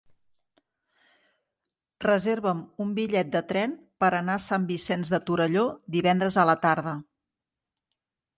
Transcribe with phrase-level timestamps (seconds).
[2.05, 5.67] Reserva'm un bitllet de tren per anar a Sant Vicenç de Torelló
[5.99, 6.97] divendres a la tarda.